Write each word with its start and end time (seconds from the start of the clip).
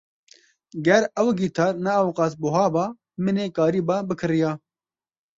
Ger 0.85 1.03
ew 1.21 1.29
gîtar 1.39 1.73
ne 1.85 1.93
ew 2.01 2.09
qas 2.17 2.33
buha 2.41 2.67
ba, 2.73 2.85
min 3.23 3.37
ê 3.45 3.45
karîba 3.55 3.95
bikiriya. 4.07 4.51